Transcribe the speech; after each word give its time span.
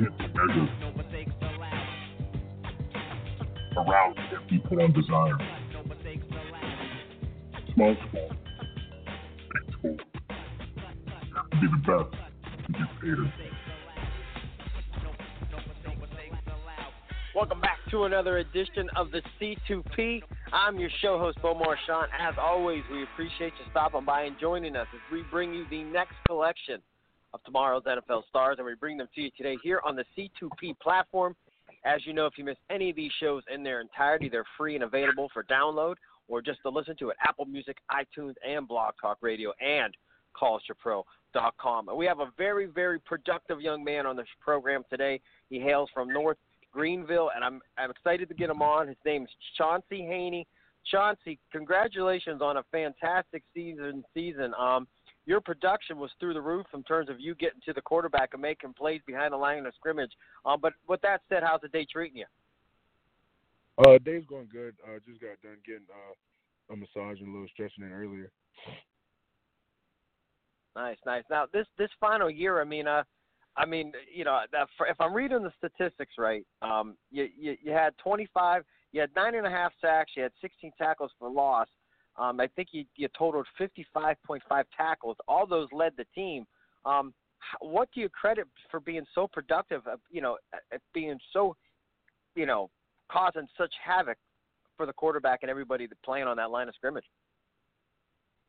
Around 0.00 0.14
desire. 4.94 5.36
Small 7.74 7.96
school, 8.06 8.30
big 9.52 9.74
school. 9.74 9.96
You 9.96 11.34
have 11.34 11.50
to 11.50 11.56
be 11.60 11.66
the 11.66 11.78
best 11.84 12.14
to 12.66 12.72
get. 12.72 13.18
Welcome 17.34 17.60
back 17.60 17.78
to 17.90 18.04
another 18.04 18.38
edition 18.38 18.88
of 18.94 19.10
the 19.10 19.22
C2P. 19.40 20.22
I'm 20.52 20.78
your 20.78 20.90
show 21.02 21.18
host, 21.18 21.38
Bo 21.42 21.54
Marchionte. 21.54 22.06
As 22.20 22.34
always, 22.40 22.84
we 22.92 23.02
appreciate 23.02 23.52
you 23.58 23.64
stopping 23.72 24.04
by 24.04 24.22
and 24.22 24.36
joining 24.40 24.76
us 24.76 24.86
as 24.94 25.00
we 25.12 25.22
bring 25.28 25.52
you 25.52 25.66
the 25.70 25.82
next 25.82 26.14
collection 26.28 26.80
of 27.34 27.42
tomorrow's 27.44 27.84
NFL 27.84 28.22
stars, 28.28 28.56
and 28.58 28.66
we 28.66 28.74
bring 28.74 28.96
them 28.96 29.08
to 29.14 29.20
you 29.20 29.30
today 29.36 29.56
here 29.62 29.80
on 29.84 29.96
the 29.96 30.04
C2P 30.16 30.78
platform. 30.80 31.36
As 31.84 32.04
you 32.06 32.12
know, 32.12 32.26
if 32.26 32.34
you 32.36 32.44
miss 32.44 32.56
any 32.70 32.90
of 32.90 32.96
these 32.96 33.12
shows 33.20 33.42
in 33.52 33.62
their 33.62 33.80
entirety, 33.80 34.28
they're 34.28 34.44
free 34.56 34.74
and 34.74 34.84
available 34.84 35.28
for 35.32 35.44
download 35.44 35.94
or 36.28 36.42
just 36.42 36.60
to 36.62 36.68
listen 36.68 36.94
to 36.96 37.10
at 37.10 37.16
Apple 37.26 37.46
Music, 37.46 37.78
iTunes, 37.90 38.34
and 38.46 38.68
Blog 38.68 38.94
Talk 39.00 39.18
Radio 39.20 39.52
and 39.60 39.94
College2Pro.com. 40.40 41.88
And 41.88 41.96
we 41.96 42.06
have 42.06 42.20
a 42.20 42.30
very, 42.36 42.66
very 42.66 42.98
productive 43.00 43.60
young 43.60 43.82
man 43.82 44.06
on 44.06 44.16
this 44.16 44.26
program 44.40 44.84
today. 44.90 45.20
He 45.50 45.58
hails 45.58 45.88
from 45.92 46.12
North 46.12 46.36
Greenville, 46.72 47.30
and 47.34 47.42
I'm 47.42 47.60
I'm 47.78 47.90
excited 47.90 48.28
to 48.28 48.34
get 48.34 48.50
him 48.50 48.62
on. 48.62 48.88
His 48.88 48.96
name 49.04 49.22
is 49.22 49.30
Chauncy 49.56 50.02
Haney. 50.02 50.46
Chauncy, 50.90 51.38
congratulations 51.50 52.40
on 52.42 52.58
a 52.58 52.62
fantastic 52.70 53.42
season. 53.54 54.04
Season. 54.14 54.52
Um, 54.58 54.86
your 55.28 55.42
production 55.42 55.98
was 55.98 56.10
through 56.18 56.32
the 56.32 56.40
roof 56.40 56.66
in 56.72 56.82
terms 56.84 57.10
of 57.10 57.20
you 57.20 57.34
getting 57.34 57.60
to 57.66 57.74
the 57.74 57.82
quarterback 57.82 58.30
and 58.32 58.40
making 58.40 58.72
plays 58.72 59.02
behind 59.06 59.34
the 59.34 59.36
line 59.36 59.66
of 59.66 59.74
scrimmage. 59.74 60.10
Um, 60.46 60.58
but 60.60 60.72
with 60.88 61.02
that 61.02 61.20
said, 61.28 61.42
how's 61.42 61.60
the 61.60 61.68
day 61.68 61.86
treating 61.92 62.16
you? 62.16 62.24
Uh, 63.76 63.98
day's 64.02 64.24
going 64.26 64.48
good. 64.50 64.74
Uh, 64.82 64.98
just 65.06 65.20
got 65.20 65.40
done 65.42 65.58
getting 65.66 65.82
uh, 65.90 66.72
a 66.72 66.76
massage 66.76 67.20
and 67.20 67.28
a 67.28 67.30
little 67.30 67.46
stretching 67.52 67.84
in 67.84 67.92
earlier. 67.92 68.30
Nice, 70.74 70.96
nice. 71.04 71.24
Now 71.28 71.44
this 71.52 71.66
this 71.76 71.90
final 72.00 72.30
year, 72.30 72.60
I 72.60 72.64
mean, 72.64 72.88
uh, 72.88 73.02
I 73.54 73.66
mean, 73.66 73.92
you 74.12 74.24
know, 74.24 74.40
if 74.50 75.00
I'm 75.00 75.12
reading 75.12 75.42
the 75.42 75.52
statistics 75.58 76.14
right, 76.16 76.46
um, 76.62 76.96
you, 77.10 77.28
you 77.38 77.54
you 77.62 77.72
had 77.72 77.92
25, 77.98 78.62
you 78.92 79.02
had 79.02 79.10
nine 79.14 79.34
and 79.34 79.46
a 79.46 79.50
half 79.50 79.72
sacks, 79.78 80.12
you 80.16 80.22
had 80.22 80.32
16 80.40 80.72
tackles 80.78 81.10
for 81.18 81.28
loss. 81.28 81.68
Um, 82.18 82.40
I 82.40 82.48
think 82.48 82.68
you 82.72 83.08
totaled 83.16 83.46
55.5 83.60 84.40
tackles. 84.76 85.16
All 85.26 85.46
those 85.46 85.68
led 85.72 85.92
the 85.96 86.04
team. 86.14 86.46
Um, 86.84 87.14
what 87.60 87.88
do 87.94 88.00
you 88.00 88.08
credit 88.08 88.46
for 88.70 88.80
being 88.80 89.04
so 89.14 89.28
productive? 89.32 89.82
You 90.10 90.20
know, 90.20 90.38
being 90.92 91.18
so, 91.32 91.56
you 92.34 92.46
know, 92.46 92.70
causing 93.10 93.46
such 93.56 93.72
havoc 93.84 94.18
for 94.76 94.86
the 94.86 94.92
quarterback 94.92 95.40
and 95.42 95.50
everybody 95.50 95.88
playing 96.04 96.26
on 96.26 96.36
that 96.36 96.50
line 96.50 96.68
of 96.68 96.74
scrimmage. 96.74 97.04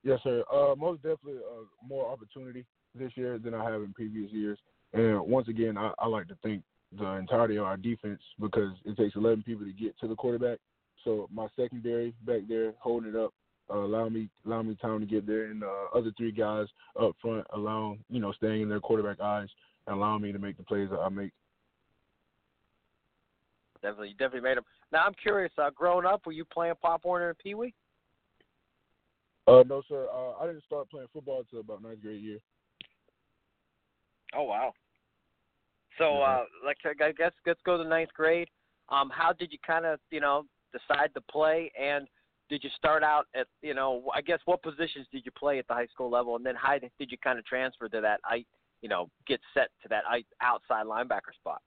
Yes, 0.04 0.20
sir. 0.24 0.44
Uh, 0.52 0.76
most 0.76 1.02
definitely 1.02 1.40
uh, 1.40 1.66
more 1.86 2.10
opportunity 2.10 2.66
this 2.96 3.12
year 3.16 3.38
than 3.38 3.54
I 3.54 3.70
have 3.70 3.82
in 3.82 3.94
previous 3.94 4.32
years. 4.32 4.58
And 4.94 5.22
once 5.22 5.48
again, 5.48 5.78
I, 5.78 5.92
I 6.00 6.08
like 6.08 6.28
to 6.30 6.38
thank 6.42 6.64
the 6.98 7.06
entirety 7.06 7.58
of 7.58 7.66
our 7.66 7.78
defense 7.78 8.22
because 8.40 8.72
it 8.86 8.98
takes 8.98 9.16
11 9.16 9.44
people 9.44 9.66
to 9.66 9.74
get 9.74 10.00
to 10.00 10.08
the 10.08 10.16
quarterback. 10.16 10.60
So 11.04 11.30
my 11.32 11.48
secondary 11.56 12.14
back 12.26 12.42
there 12.48 12.74
holding 12.80 13.10
it 13.10 13.16
up, 13.16 13.34
uh, 13.72 13.78
allow 13.78 14.10
me 14.10 14.30
allow 14.46 14.62
me 14.62 14.76
time 14.82 15.00
to 15.00 15.06
get 15.06 15.26
there, 15.26 15.46
and 15.46 15.64
uh, 15.64 15.98
other 15.98 16.12
three 16.18 16.32
guys 16.32 16.68
up 17.00 17.16
front 17.22 17.46
allow 17.54 17.98
you 18.10 18.20
know 18.20 18.32
staying 18.34 18.62
in 18.62 18.70
their 18.70 18.80
quarterback 18.80 19.20
eyes 19.20 19.50
and 19.88 19.96
allowing 19.96 20.22
me 20.22 20.32
to 20.32 20.40
make 20.40 20.58
the 20.58 20.64
plays 20.64 20.90
that 20.90 21.00
I 21.00 21.10
make. 21.10 21.32
Definitely, 23.82 24.10
you 24.10 24.16
definitely 24.16 24.42
made 24.42 24.58
them. 24.58 24.66
Now 24.92 25.06
I'm 25.06 25.14
curious. 25.14 25.52
Uh, 25.58 25.70
growing 25.70 26.06
up, 26.06 26.26
were 26.26 26.32
you 26.32 26.46
playing 26.46 26.74
Pop 26.82 27.06
Warner 27.06 27.30
and 27.30 27.38
Pee 27.38 27.56
Wee? 27.56 27.74
Uh, 29.48 29.64
no, 29.68 29.82
sir. 29.88 30.08
Uh, 30.14 30.42
I 30.42 30.48
didn't 30.48 30.64
start 30.66 30.90
playing 30.90 31.08
football 31.14 31.40
until 31.40 31.62
about 31.62 31.82
ninth 31.82 32.02
grade 32.02 32.22
year. 32.22 32.40
Oh 34.36 34.44
wow. 34.44 34.74
So 35.98 36.22
uh 36.22 36.44
like 36.64 36.78
I 36.86 37.12
guess 37.12 37.32
let's 37.46 37.60
go 37.66 37.82
to 37.82 37.88
ninth 37.88 38.12
grade. 38.16 38.48
Um, 38.90 39.12
how 39.14 39.34
did 39.34 39.52
you 39.52 39.58
kind 39.66 39.86
of 39.86 40.00
you 40.12 40.20
know 40.20 40.46
decide 40.72 41.14
to 41.16 41.22
play 41.22 41.72
and 41.80 42.08
did 42.50 42.64
you 42.64 42.70
start 42.76 43.04
out 43.04 43.28
at 43.36 43.48
you 43.62 43.74
know 43.74 44.04
I 44.14 44.22
guess 44.22 44.40
what 44.46 44.62
positions 44.62 45.08
did 45.12 45.26
you 45.26 45.32
play 45.32 45.60
at 45.60 45.68
the 45.68 45.74
high 45.74 45.88
school 45.88 46.10
level 46.10 46.36
and 46.36 46.46
then 46.46 46.56
how 46.56 46.78
did 46.80 47.12
you 47.12 47.18
kind 47.24 47.40
of 47.40 47.46
transfer 47.46 47.88
to 47.90 48.02
that 48.02 48.20
I 48.26 48.44
you 48.82 48.90
know 48.90 49.10
get 49.28 49.40
set 49.54 49.70
to 49.84 49.90
that 49.90 50.04
outside 50.42 50.86
linebacker 50.86 51.34
spot? 51.40 51.62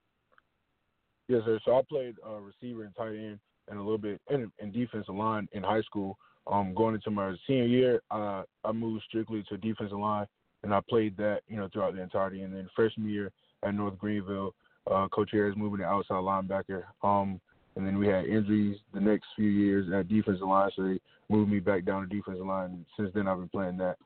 Yes, 1.28 1.42
sir. 1.44 1.58
So 1.64 1.78
I 1.78 1.82
played 1.88 2.16
uh, 2.26 2.40
receiver 2.40 2.84
and 2.84 2.94
tight 2.94 3.14
end 3.14 3.38
and 3.68 3.78
a 3.78 3.82
little 3.82 3.98
bit 3.98 4.20
in, 4.28 4.50
in 4.58 4.72
defensive 4.72 5.14
line 5.14 5.48
in 5.52 5.62
high 5.62 5.82
school. 5.82 6.18
Um, 6.48 6.74
going 6.74 6.96
into 6.96 7.12
my 7.12 7.34
senior 7.46 7.66
year, 7.66 8.02
uh, 8.10 8.42
I 8.64 8.72
moved 8.72 9.04
strictly 9.08 9.44
to 9.48 9.56
defensive 9.56 9.98
line 9.98 10.26
and 10.64 10.74
I 10.74 10.80
played 10.88 11.16
that 11.16 11.42
you 11.48 11.56
know 11.56 11.68
throughout 11.72 11.94
the 11.94 12.02
entirety. 12.02 12.42
And 12.42 12.54
then 12.54 12.68
freshman 12.74 13.08
year 13.08 13.30
at 13.62 13.74
North 13.74 13.98
Greenville, 13.98 14.54
uh, 14.90 15.08
Coach 15.08 15.30
Harris 15.32 15.54
moving 15.56 15.80
to 15.80 15.84
outside 15.84 16.14
linebacker. 16.14 16.84
Um, 17.02 17.40
and 17.76 17.86
then 17.86 17.98
we 17.98 18.06
had 18.06 18.26
injuries 18.26 18.78
the 18.92 19.00
next 19.00 19.26
few 19.36 19.48
years 19.48 19.86
at 19.92 20.08
defensive 20.08 20.46
line, 20.46 20.70
so 20.76 20.82
they 20.82 21.00
moved 21.28 21.50
me 21.50 21.60
back 21.60 21.84
down 21.84 22.02
to 22.02 22.14
defensive 22.14 22.46
line. 22.46 22.70
And 22.70 22.86
since 22.96 23.10
then, 23.14 23.26
I've 23.26 23.38
been 23.38 23.48
playing 23.48 23.78
that. 23.78 23.96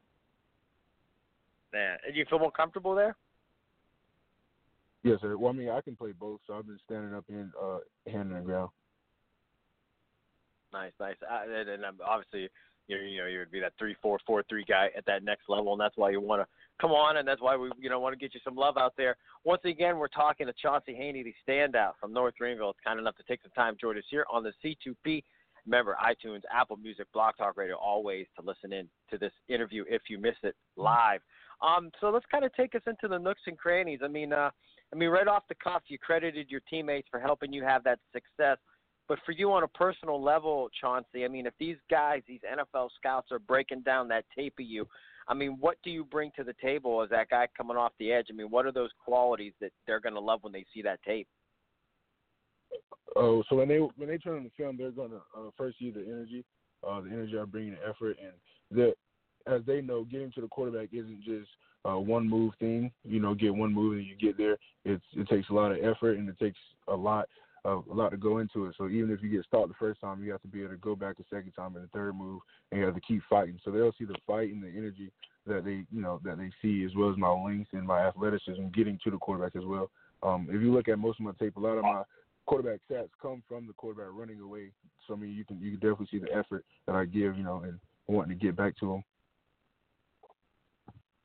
Man, 1.72 1.98
and 2.06 2.16
you 2.16 2.24
feel 2.30 2.38
more 2.38 2.52
comfortable 2.52 2.94
there? 2.94 3.16
Yes, 5.02 5.18
sir. 5.20 5.36
Well, 5.36 5.52
I 5.52 5.56
mean, 5.56 5.68
I 5.68 5.80
can 5.80 5.96
play 5.96 6.12
both, 6.12 6.40
so 6.46 6.54
I've 6.54 6.66
been 6.66 6.78
standing 6.84 7.14
up 7.14 7.24
and 7.28 7.50
uh, 7.60 7.78
hand 8.10 8.32
on 8.32 8.40
the 8.40 8.44
ground. 8.44 8.70
Nice, 10.72 10.92
nice. 10.98 11.16
Uh, 11.22 11.42
and, 11.48 11.68
and 11.68 11.84
um, 11.84 11.96
obviously, 12.04 12.48
you 12.88 12.96
you 12.98 13.18
know 13.18 13.26
you 13.26 13.38
would 13.38 13.50
be 13.50 13.60
that 13.60 13.72
three 13.78 13.96
four 14.02 14.18
four 14.26 14.42
three 14.48 14.64
guy 14.68 14.88
at 14.96 15.06
that 15.06 15.22
next 15.22 15.48
level, 15.48 15.72
and 15.72 15.80
that's 15.80 15.96
why 15.96 16.10
you 16.10 16.20
want 16.20 16.42
to 16.42 16.48
come 16.80 16.90
on, 16.90 17.16
and 17.16 17.26
that's 17.26 17.40
why 17.40 17.56
we 17.56 17.70
you 17.78 17.90
know 17.90 18.00
want 18.00 18.12
to 18.12 18.18
get 18.18 18.34
you 18.34 18.40
some 18.44 18.56
love 18.56 18.76
out 18.76 18.94
there. 18.96 19.16
Once 19.44 19.62
again, 19.64 19.98
we're 19.98 20.08
talking 20.08 20.46
to 20.46 20.52
Chauncy 20.60 20.94
Haney, 20.94 21.22
the 21.22 21.34
standout 21.46 21.92
from 22.00 22.12
North 22.12 22.34
Greenville. 22.38 22.70
It's 22.70 22.78
kind 22.84 22.98
enough 22.98 23.16
to 23.16 23.22
take 23.24 23.42
some 23.42 23.52
time 23.52 23.76
join 23.80 23.96
us 23.96 24.04
here 24.10 24.26
on 24.30 24.42
the 24.42 24.52
C2P. 24.64 25.22
Remember, 25.66 25.96
iTunes, 26.00 26.42
Apple 26.52 26.76
Music, 26.76 27.06
Blog 27.12 27.34
Talk 27.36 27.56
Radio, 27.56 27.76
always 27.76 28.26
to 28.38 28.46
listen 28.46 28.72
in 28.72 28.88
to 29.10 29.18
this 29.18 29.32
interview 29.48 29.84
if 29.88 30.02
you 30.08 30.18
miss 30.18 30.36
it 30.44 30.54
live. 30.76 31.20
Um, 31.60 31.90
so 32.00 32.10
let's 32.10 32.26
kind 32.30 32.44
of 32.44 32.54
take 32.54 32.74
us 32.74 32.82
into 32.86 33.08
the 33.08 33.18
nooks 33.18 33.40
and 33.46 33.58
crannies. 33.58 34.00
I 34.04 34.08
mean, 34.08 34.32
uh, 34.32 34.50
I 34.92 34.96
mean, 34.96 35.08
right 35.08 35.26
off 35.26 35.42
the 35.48 35.56
cuff, 35.56 35.82
you 35.88 35.98
credited 35.98 36.50
your 36.50 36.60
teammates 36.70 37.08
for 37.10 37.18
helping 37.18 37.52
you 37.52 37.64
have 37.64 37.82
that 37.84 37.98
success. 38.12 38.58
But 39.08 39.18
for 39.24 39.32
you 39.32 39.52
on 39.52 39.62
a 39.62 39.68
personal 39.68 40.22
level, 40.22 40.68
Chauncy, 40.80 41.24
I 41.24 41.28
mean, 41.28 41.46
if 41.46 41.54
these 41.58 41.76
guys, 41.90 42.22
these 42.26 42.40
NFL 42.40 42.88
scouts, 42.96 43.30
are 43.30 43.38
breaking 43.38 43.82
down 43.82 44.08
that 44.08 44.24
tape 44.36 44.54
of 44.58 44.66
you, 44.66 44.86
I 45.28 45.34
mean, 45.34 45.56
what 45.60 45.76
do 45.82 45.90
you 45.90 46.04
bring 46.04 46.30
to 46.36 46.44
the 46.44 46.54
table 46.62 47.02
as 47.02 47.10
that 47.10 47.30
guy 47.30 47.48
coming 47.56 47.76
off 47.76 47.92
the 47.98 48.12
edge? 48.12 48.26
I 48.30 48.34
mean, 48.34 48.48
what 48.50 48.64
are 48.66 48.72
those 48.72 48.90
qualities 49.04 49.52
that 49.60 49.72
they're 49.86 50.00
going 50.00 50.14
to 50.14 50.20
love 50.20 50.42
when 50.42 50.52
they 50.52 50.64
see 50.72 50.82
that 50.82 51.02
tape? 51.02 51.26
Oh, 53.16 53.42
so 53.48 53.56
when 53.56 53.68
they 53.68 53.78
when 53.78 54.08
they 54.08 54.18
turn 54.18 54.36
on 54.36 54.44
the 54.44 54.50
film, 54.56 54.76
they're 54.76 54.90
going 54.90 55.10
to 55.10 55.16
uh, 55.16 55.50
first 55.56 55.78
see 55.78 55.90
the 55.90 56.02
energy, 56.02 56.44
uh, 56.86 57.00
the 57.00 57.10
energy 57.10 57.38
I 57.38 57.44
bring, 57.44 57.70
the 57.70 57.88
effort, 57.88 58.18
and 58.22 58.78
that 58.78 58.94
as 59.46 59.62
they 59.66 59.80
know, 59.80 60.04
getting 60.04 60.32
to 60.32 60.40
the 60.40 60.48
quarterback 60.48 60.88
isn't 60.92 61.22
just 61.22 61.48
uh, 61.88 61.98
one 61.98 62.28
move 62.28 62.52
thing. 62.58 62.90
You 63.04 63.20
know, 63.20 63.34
get 63.34 63.54
one 63.54 63.72
move 63.72 63.98
and 63.98 64.06
you 64.06 64.16
get 64.16 64.36
there. 64.36 64.58
It's 64.84 65.04
it 65.14 65.28
takes 65.28 65.48
a 65.50 65.54
lot 65.54 65.72
of 65.72 65.78
effort 65.78 66.18
and 66.18 66.28
it 66.28 66.38
takes 66.38 66.58
a 66.88 66.94
lot 66.94 67.28
a, 67.66 67.82
lot 67.92 68.10
to 68.10 68.16
go 68.16 68.38
into 68.38 68.66
it. 68.66 68.74
So 68.78 68.88
even 68.88 69.10
if 69.10 69.22
you 69.22 69.28
get 69.28 69.44
stopped 69.44 69.68
the 69.68 69.74
first 69.78 70.00
time, 70.00 70.22
you 70.22 70.30
have 70.32 70.42
to 70.42 70.48
be 70.48 70.60
able 70.60 70.70
to 70.70 70.76
go 70.76 70.94
back 70.94 71.16
the 71.16 71.24
second 71.30 71.52
time 71.52 71.74
and 71.76 71.84
the 71.84 71.88
third 71.88 72.14
move, 72.14 72.40
and 72.70 72.80
you 72.80 72.86
have 72.86 72.94
to 72.94 73.00
keep 73.00 73.22
fighting. 73.28 73.58
So 73.64 73.70
they'll 73.70 73.94
see 73.98 74.04
the 74.04 74.16
fight 74.26 74.52
and 74.52 74.62
the 74.62 74.68
energy 74.68 75.10
that 75.46 75.64
they 75.64 75.84
you 75.92 76.02
know 76.02 76.20
that 76.24 76.38
they 76.38 76.50
see 76.60 76.84
as 76.84 76.94
well 76.96 77.10
as 77.10 77.16
my 77.16 77.30
length 77.30 77.70
and 77.72 77.86
my 77.86 78.06
athleticism 78.06 78.68
getting 78.74 78.98
to 79.04 79.10
the 79.10 79.18
quarterback 79.18 79.56
as 79.56 79.64
well. 79.64 79.90
Um, 80.22 80.48
if 80.50 80.60
you 80.60 80.72
look 80.72 80.88
at 80.88 80.98
most 80.98 81.20
of 81.20 81.26
my 81.26 81.32
tape, 81.38 81.56
a 81.56 81.60
lot 81.60 81.78
of 81.78 81.84
my 81.84 82.02
quarterback 82.46 82.80
stats 82.90 83.08
come 83.20 83.42
from 83.48 83.66
the 83.66 83.72
quarterback 83.72 84.12
running 84.12 84.40
away. 84.40 84.70
So 85.06 85.14
I 85.14 85.16
mean, 85.16 85.30
you 85.30 85.44
can 85.44 85.60
you 85.60 85.72
can 85.72 85.80
definitely 85.80 86.08
see 86.10 86.18
the 86.18 86.34
effort 86.34 86.64
that 86.86 86.94
I 86.94 87.04
give, 87.04 87.36
you 87.36 87.44
know, 87.44 87.62
and 87.64 87.78
wanting 88.06 88.38
to 88.38 88.44
get 88.44 88.56
back 88.56 88.76
to 88.78 88.94
him. 88.94 89.04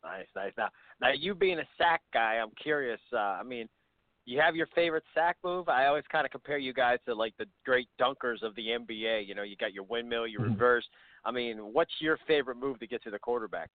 Nice, 0.04 0.26
nice. 0.36 0.52
Now, 0.58 0.70
now 1.00 1.12
you 1.16 1.36
being 1.36 1.60
a 1.60 1.68
sack 1.78 2.02
guy, 2.12 2.40
I'm 2.42 2.52
curious. 2.62 3.00
Uh, 3.14 3.18
I 3.18 3.44
mean, 3.44 3.70
you 4.26 4.40
have 4.40 4.56
your 4.56 4.68
favorite 4.68 5.04
sack 5.14 5.38
move. 5.44 5.68
I 5.70 5.88
always 5.88 6.04
kind 6.12 6.26
of 6.26 6.32
compare 6.32 6.58
you 6.58 6.74
guys 6.74 7.00
to 7.06 7.14
like 7.16 7.36
the 7.38 7.46
great 7.66 7.88
dunkers 8.00 8.44
of 8.44 8.56
the 8.56 8.68
NBA. 8.68 9.28
You 9.28 9.36
know, 9.36 9.44
you 9.44 9.56
got 9.56 9.74
your 9.74 9.84
windmill, 9.84 10.28
your 10.28 10.42
Mhm. 10.42 10.52
reverse. 10.52 10.88
I 11.26 11.32
mean, 11.32 11.74
what's 11.74 11.92
your 12.00 12.18
favorite 12.28 12.58
move 12.58 12.80
to 12.80 12.88
get 12.88 13.04
to 13.04 13.12
the 13.12 13.20
quarterback? 13.20 13.70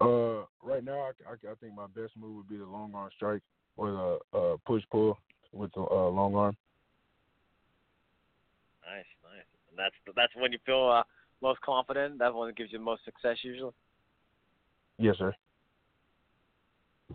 Uh, 0.00 0.44
right 0.62 0.84
now, 0.84 1.00
I, 1.00 1.12
I, 1.30 1.52
I 1.52 1.54
think 1.60 1.74
my 1.74 1.86
best 1.86 2.16
move 2.16 2.36
would 2.36 2.48
be 2.48 2.58
the 2.58 2.66
long 2.66 2.94
arm 2.94 3.10
strike 3.16 3.42
or 3.76 4.20
the 4.32 4.38
uh, 4.38 4.56
push 4.66 4.82
pull 4.90 5.18
with 5.52 5.72
the 5.72 5.80
uh, 5.80 6.08
long 6.10 6.34
arm. 6.34 6.56
Nice, 8.84 9.04
nice. 9.24 9.44
And 9.70 9.78
that's 9.78 9.94
that's 10.14 10.34
when 10.36 10.52
you 10.52 10.58
feel 10.66 10.88
uh, 10.88 11.02
most 11.40 11.60
confident. 11.62 12.18
That's 12.18 12.34
when 12.34 12.48
it 12.48 12.56
gives 12.56 12.72
you 12.72 12.78
the 12.78 12.84
most 12.84 13.04
success 13.04 13.38
usually. 13.42 13.72
Yes, 14.98 15.16
sir. 15.18 15.34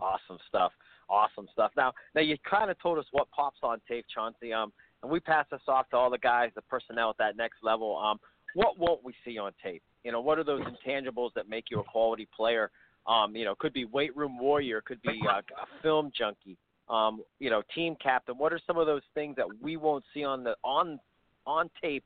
Awesome 0.00 0.38
stuff. 0.48 0.72
Awesome 1.12 1.46
stuff. 1.52 1.72
Now, 1.76 1.92
now 2.14 2.22
you 2.22 2.38
kind 2.48 2.70
of 2.70 2.80
told 2.80 2.98
us 2.98 3.04
what 3.12 3.30
pops 3.32 3.58
on 3.62 3.82
tape, 3.86 4.06
Chauncy. 4.16 4.54
Um, 4.54 4.72
and 5.02 5.12
we 5.12 5.20
pass 5.20 5.44
this 5.50 5.60
off 5.68 5.90
to 5.90 5.96
all 5.96 6.08
the 6.08 6.16
guys, 6.16 6.50
the 6.54 6.62
personnel 6.62 7.10
at 7.10 7.18
that 7.18 7.36
next 7.36 7.58
level. 7.62 7.98
Um, 7.98 8.18
what 8.54 8.78
won't 8.78 9.04
we 9.04 9.12
see 9.22 9.36
on 9.36 9.52
tape? 9.62 9.82
You 10.04 10.12
know, 10.12 10.22
what 10.22 10.38
are 10.38 10.44
those 10.44 10.62
intangibles 10.62 11.30
that 11.34 11.50
make 11.50 11.66
you 11.70 11.80
a 11.80 11.84
quality 11.84 12.26
player? 12.34 12.70
Um, 13.06 13.36
you 13.36 13.44
know, 13.44 13.54
could 13.58 13.74
be 13.74 13.84
weight 13.84 14.16
room 14.16 14.38
warrior, 14.38 14.80
could 14.80 15.02
be 15.02 15.20
uh, 15.28 15.38
a 15.38 15.82
film 15.82 16.12
junkie. 16.16 16.56
Um, 16.88 17.22
you 17.40 17.50
know, 17.50 17.62
team 17.74 17.94
captain. 18.02 18.38
What 18.38 18.54
are 18.54 18.60
some 18.66 18.78
of 18.78 18.86
those 18.86 19.02
things 19.12 19.36
that 19.36 19.46
we 19.60 19.76
won't 19.76 20.04
see 20.14 20.24
on 20.24 20.42
the 20.42 20.54
on 20.64 20.98
on 21.46 21.68
tape? 21.82 22.04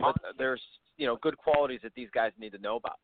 But 0.00 0.16
there's 0.36 0.62
you 0.96 1.06
know 1.06 1.16
good 1.22 1.36
qualities 1.36 1.80
that 1.82 1.92
these 1.94 2.08
guys 2.12 2.32
need 2.40 2.52
to 2.52 2.58
know 2.58 2.76
about. 2.76 2.98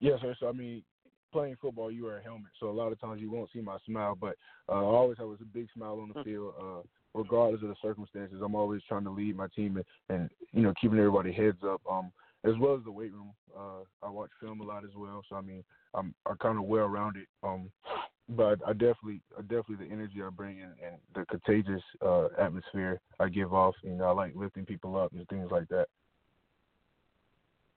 Yes, 0.00 0.18
sir. 0.20 0.34
So 0.40 0.48
I 0.48 0.52
mean, 0.52 0.82
playing 1.32 1.56
football, 1.60 1.90
you 1.90 2.04
wear 2.04 2.18
a 2.18 2.22
helmet, 2.22 2.50
so 2.58 2.68
a 2.68 2.72
lot 2.72 2.92
of 2.92 3.00
times 3.00 3.20
you 3.20 3.30
won't 3.30 3.50
see 3.52 3.60
my 3.60 3.78
smile, 3.86 4.16
but 4.18 4.36
uh, 4.68 4.72
I 4.72 4.82
always 4.82 5.18
have 5.18 5.28
a 5.28 5.36
big 5.52 5.68
smile 5.74 6.00
on 6.00 6.12
the 6.14 6.24
field, 6.24 6.54
uh, 6.60 6.82
regardless 7.14 7.62
of 7.62 7.68
the 7.68 7.76
circumstances. 7.82 8.40
I'm 8.44 8.54
always 8.54 8.82
trying 8.88 9.04
to 9.04 9.10
lead 9.10 9.36
my 9.36 9.46
team 9.54 9.76
and, 9.76 9.84
and 10.08 10.30
you 10.52 10.62
know 10.62 10.74
keeping 10.80 10.98
everybody 10.98 11.32
heads 11.32 11.58
up. 11.64 11.80
Um, 11.90 12.12
as 12.44 12.54
well 12.58 12.74
as 12.74 12.84
the 12.84 12.90
weight 12.90 13.12
room. 13.12 13.32
Uh, 13.54 13.82
I 14.02 14.08
watch 14.08 14.30
film 14.40 14.60
a 14.60 14.64
lot 14.64 14.84
as 14.84 14.90
well, 14.96 15.22
so 15.28 15.36
I 15.36 15.42
mean, 15.42 15.62
I'm 15.94 16.14
I 16.26 16.32
kind 16.40 16.58
of 16.58 16.64
well 16.64 16.86
rounded. 16.86 17.26
Um, 17.42 17.70
but 18.30 18.60
I 18.66 18.72
definitely, 18.72 19.20
I 19.36 19.42
definitely 19.42 19.86
the 19.86 19.92
energy 19.92 20.22
I 20.24 20.30
bring 20.30 20.58
in 20.58 20.72
and 20.84 20.96
the 21.14 21.26
contagious 21.26 21.82
uh, 22.00 22.28
atmosphere 22.38 23.00
I 23.18 23.28
give 23.28 23.52
off. 23.52 23.74
You 23.82 23.94
know, 23.94 24.04
I 24.04 24.12
like 24.12 24.32
lifting 24.36 24.64
people 24.64 24.96
up 24.96 25.12
and 25.12 25.26
things 25.28 25.50
like 25.50 25.68
that. 25.68 25.86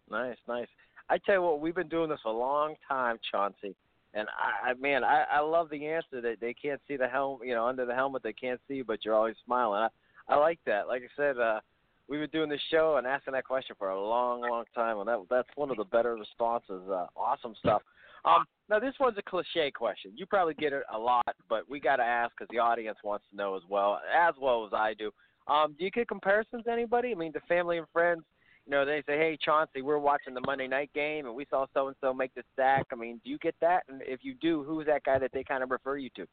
Nice, 0.09 0.37
nice. 0.47 0.67
I 1.09 1.17
tell 1.17 1.35
you 1.35 1.41
what, 1.41 1.59
we've 1.59 1.75
been 1.75 1.89
doing 1.89 2.09
this 2.09 2.19
a 2.25 2.31
long 2.31 2.75
time, 2.87 3.17
Chauncy, 3.31 3.75
and 4.13 4.27
I, 4.29 4.69
I 4.69 4.73
man, 4.75 5.03
I, 5.03 5.25
I 5.31 5.39
love 5.41 5.69
the 5.69 5.85
answer 5.87 6.21
that 6.21 6.37
they 6.39 6.53
can't 6.53 6.81
see 6.87 6.97
the 6.97 7.07
helmet, 7.07 7.47
you 7.47 7.53
know, 7.53 7.67
under 7.67 7.85
the 7.85 7.93
helmet 7.95 8.23
they 8.23 8.33
can't 8.33 8.59
see, 8.67 8.81
but 8.81 9.03
you're 9.03 9.15
always 9.15 9.35
smiling. 9.45 9.87
I, 10.29 10.33
I 10.33 10.37
like 10.37 10.59
that. 10.65 10.87
Like 10.87 11.01
I 11.01 11.07
said, 11.15 11.37
uh, 11.37 11.59
we've 12.07 12.19
been 12.19 12.29
doing 12.29 12.49
this 12.49 12.61
show 12.71 12.97
and 12.97 13.07
asking 13.07 13.33
that 13.33 13.45
question 13.45 13.75
for 13.77 13.89
a 13.89 14.01
long, 14.01 14.41
long 14.41 14.63
time, 14.73 14.99
and 14.99 15.07
that 15.07 15.19
that's 15.29 15.49
one 15.55 15.71
of 15.71 15.77
the 15.77 15.85
better 15.85 16.15
responses. 16.15 16.81
Uh, 16.89 17.07
awesome 17.15 17.55
stuff. 17.59 17.81
Um, 18.25 18.45
now 18.69 18.79
this 18.79 18.93
one's 18.99 19.17
a 19.17 19.21
cliche 19.21 19.71
question. 19.71 20.11
You 20.15 20.25
probably 20.25 20.53
get 20.53 20.73
it 20.73 20.83
a 20.93 20.97
lot, 20.97 21.35
but 21.49 21.69
we 21.69 21.79
got 21.79 21.97
to 21.97 22.03
ask 22.03 22.31
because 22.37 22.47
the 22.51 22.59
audience 22.59 22.97
wants 23.03 23.25
to 23.31 23.35
know 23.35 23.55
as 23.55 23.63
well, 23.69 23.99
as 24.15 24.33
well 24.39 24.65
as 24.65 24.71
I 24.73 24.93
do. 24.93 25.11
Um, 25.47 25.75
do 25.77 25.83
you 25.83 25.91
get 25.91 26.07
comparisons 26.07 26.63
to 26.63 26.71
anybody? 26.71 27.11
I 27.11 27.15
mean, 27.15 27.33
to 27.33 27.41
family 27.41 27.77
and 27.77 27.87
friends. 27.91 28.21
You 28.65 28.71
know, 28.71 28.85
they 28.85 29.03
say, 29.05 29.17
"Hey, 29.17 29.37
Chauncy, 29.41 29.81
we're 29.81 29.97
watching 29.97 30.33
the 30.33 30.41
Monday 30.41 30.67
night 30.67 30.91
game, 30.93 31.25
and 31.25 31.35
we 31.35 31.45
saw 31.49 31.65
so 31.73 31.87
and 31.87 31.95
so 31.99 32.13
make 32.13 32.33
the 32.33 32.43
sack." 32.55 32.85
I 32.91 32.95
mean, 32.95 33.19
do 33.23 33.29
you 33.29 33.37
get 33.39 33.55
that? 33.59 33.83
And 33.89 34.01
if 34.03 34.21
you 34.23 34.35
do, 34.35 34.63
who's 34.63 34.85
that 34.85 35.03
guy 35.03 35.19
that 35.19 35.31
they 35.33 35.43
kind 35.43 35.63
of 35.63 35.71
refer 35.71 35.97
you 35.97 36.09
to? 36.15 36.27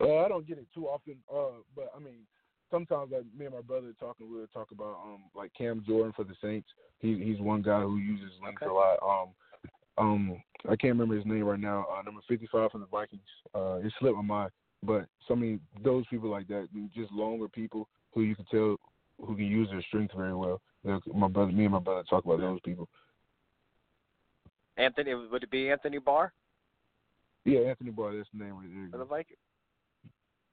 Uh, 0.00 0.24
I 0.24 0.28
don't 0.28 0.46
get 0.46 0.58
it 0.58 0.66
too 0.74 0.86
often, 0.86 1.16
uh, 1.32 1.62
but 1.74 1.90
I 1.96 1.98
mean, 1.98 2.26
sometimes 2.70 3.10
like 3.12 3.24
me 3.36 3.46
and 3.46 3.54
my 3.54 3.62
brother 3.62 3.92
talking, 3.98 4.30
we'll 4.30 4.46
talk 4.48 4.70
about 4.70 5.00
um 5.02 5.24
like 5.34 5.52
Cam 5.56 5.82
Jordan 5.86 6.12
for 6.14 6.24
the 6.24 6.34
Saints. 6.42 6.68
He 7.00 7.22
he's 7.22 7.40
one 7.40 7.62
guy 7.62 7.80
who 7.80 7.96
uses 7.96 8.30
links 8.42 8.62
Okay. 8.62 8.70
a 8.70 8.74
lot. 8.74 8.98
Um, 9.02 9.28
um, 9.98 10.42
I 10.66 10.76
can't 10.76 10.92
remember 10.92 11.16
his 11.16 11.26
name 11.26 11.44
right 11.44 11.58
now. 11.58 11.86
Uh, 11.90 12.02
number 12.02 12.20
fifty-five 12.28 12.70
from 12.70 12.82
the 12.82 12.86
Vikings. 12.86 13.22
Uh, 13.54 13.80
it 13.82 13.92
slipped 13.98 14.16
my 14.16 14.22
mind, 14.22 14.50
but 14.82 15.06
so 15.26 15.34
I 15.34 15.38
mean, 15.38 15.60
those 15.82 16.04
people 16.08 16.30
like 16.30 16.46
that, 16.48 16.68
just 16.94 17.12
longer 17.12 17.48
people 17.48 17.88
who 18.12 18.22
you 18.22 18.36
can 18.36 18.44
tell 18.46 18.76
who 19.18 19.34
can 19.34 19.46
use 19.46 19.68
their 19.70 19.82
strength 19.82 20.14
very 20.14 20.34
well. 20.34 20.60
My 21.14 21.28
brother, 21.28 21.52
me 21.52 21.64
and 21.64 21.72
my 21.72 21.80
brother 21.80 22.04
talk 22.08 22.24
about 22.24 22.40
those 22.40 22.60
people. 22.64 22.88
Anthony, 24.76 25.14
would 25.14 25.42
it 25.42 25.50
be 25.50 25.70
Anthony 25.70 25.98
Barr 25.98 26.32
Yeah, 27.44 27.60
Anthony 27.60 27.90
Barr, 27.90 28.16
that's 28.16 28.28
the 28.32 28.44
name 28.44 28.54
right 28.58 28.90
for 28.90 28.98
there. 28.98 29.04
the 29.04 29.08
Vikings? 29.08 29.38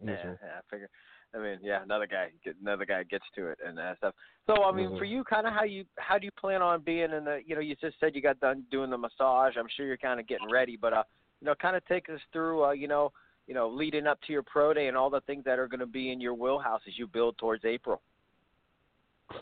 Yes, 0.06 0.20
yeah, 0.24 0.32
yeah, 0.42 0.48
I 0.58 0.62
figure. 0.70 0.90
I 1.36 1.40
mean, 1.40 1.60
yeah, 1.64 1.82
another 1.82 2.06
guy, 2.06 2.28
another 2.62 2.86
guy 2.86 3.04
gets 3.04 3.26
to 3.36 3.48
it 3.48 3.58
and 3.66 3.78
that 3.78 3.98
stuff. 3.98 4.14
So, 4.46 4.64
I 4.64 4.72
mean, 4.72 4.98
for 4.98 5.06
you, 5.06 5.24
kind 5.24 5.48
of 5.48 5.54
how 5.54 5.64
you 5.64 5.84
how 5.98 6.20
do 6.20 6.26
you 6.26 6.32
plan 6.40 6.62
on 6.62 6.82
being 6.82 7.12
in 7.12 7.26
the? 7.26 7.40
You 7.46 7.56
know, 7.56 7.62
you 7.62 7.76
just 7.82 8.00
said 8.00 8.14
you 8.14 8.22
got 8.22 8.40
done 8.40 8.64
doing 8.70 8.92
the 8.92 8.98
massage. 8.98 9.56
I'm 9.58 9.68
sure 9.76 9.88
you're 9.88 9.98
kind 9.98 10.20
of 10.20 10.28
getting 10.28 10.50
ready, 10.52 10.78
but 10.78 10.94
uh, 10.94 11.04
you 11.42 11.48
know, 11.48 11.56
kind 11.56 11.76
of 11.76 11.84
take 11.86 12.08
us 12.10 12.20
through, 12.32 12.66
uh, 12.66 12.72
you 12.72 12.88
know, 12.88 13.12
you 13.48 13.54
know, 13.54 13.68
leading 13.68 14.06
up 14.06 14.20
to 14.28 14.34
your 14.34 14.44
pro 14.44 14.74
day 14.74 14.88
and 14.88 14.96
all 14.96 15.10
the 15.10 15.22
things 15.22 15.44
that 15.46 15.58
are 15.58 15.68
going 15.68 15.80
to 15.80 15.88
be 15.88 16.12
in 16.12 16.22
your 16.22 16.36
wheelhouse 16.36 16.82
as 16.88 16.98
you 16.98 17.08
build 17.08 17.38
towards 17.38 17.66
April. 17.66 18.02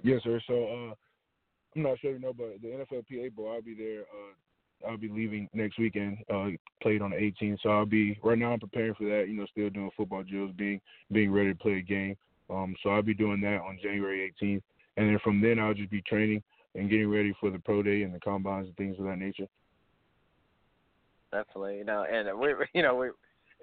Yes, 0.04 0.22
sir. 0.24 0.40
So 0.48 0.54
uh, 0.54 0.94
I'm 1.76 1.84
not 1.84 2.00
sure 2.00 2.12
you 2.12 2.20
know, 2.20 2.34
but 2.34 2.62
the 2.62 2.68
NFLPA 2.68 3.36
bowl, 3.36 3.52
I'll 3.52 3.62
be 3.62 3.76
there. 3.76 4.02
Uh, 4.02 4.88
I'll 4.88 4.98
be 4.98 5.10
leaving 5.10 5.48
next 5.54 5.78
weekend. 5.78 6.18
Uh, 6.34 6.50
played 6.82 7.02
on 7.02 7.12
the 7.12 7.18
18th, 7.18 7.60
so 7.62 7.70
I'll 7.70 7.86
be 7.86 8.20
right 8.24 8.38
now. 8.38 8.54
I'm 8.54 8.60
preparing 8.60 8.96
for 8.96 9.04
that. 9.06 9.26
You 9.28 9.36
know, 9.36 9.46
still 9.52 9.70
doing 9.70 9.92
football 9.96 10.24
drills, 10.24 10.52
being 10.58 10.82
being 11.12 11.32
ready 11.32 11.54
to 11.54 11.60
play 11.60 11.74
a 11.74 11.82
game. 11.82 12.16
Um, 12.50 12.76
so 12.82 12.90
I'll 12.90 13.02
be 13.02 13.14
doing 13.14 13.42
that 13.42 13.62
on 13.62 13.80
January 13.82 14.34
18th, 14.42 14.62
and 14.98 15.08
then 15.08 15.20
from 15.24 15.40
then 15.40 15.60
I'll 15.60 15.74
just 15.74 15.92
be 15.92 16.02
training 16.02 16.44
and 16.76 16.90
getting 16.90 17.10
ready 17.10 17.34
for 17.40 17.50
the 17.50 17.60
pro 17.60 17.84
day 17.84 18.04
and 18.04 18.14
the 18.14 18.20
combines 18.20 18.68
and 18.68 18.76
things 18.78 18.98
of 19.00 19.06
that 19.06 19.18
nature. 19.18 19.48
Definitely, 21.32 21.78
you 21.78 21.86
know, 21.86 22.06
and 22.12 22.38
we, 22.38 22.54
you 22.74 22.82
know, 22.82 22.96
we, 22.96 23.08